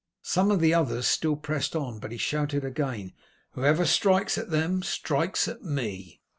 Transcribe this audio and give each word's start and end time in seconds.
Some 0.23 0.49
of 0.49 0.61
the 0.61 0.73
others 0.73 1.05
still 1.05 1.35
pressed 1.35 1.75
on, 1.75 1.99
but 1.99 2.11
he 2.11 2.17
shouted 2.17 2.65
again: 2.65 3.13
"Whoever 3.51 3.85
strikes 3.85 4.35
at 4.35 4.49
them 4.49 4.81
strikes 4.81 5.47
at 5.47 5.61
me!" 5.61 6.21